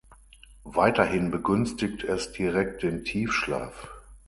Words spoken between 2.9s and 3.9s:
Tiefschlaf.